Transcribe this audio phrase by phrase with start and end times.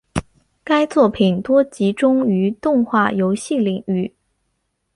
[0.65, 4.11] 其作品多集中于动画游戏领域。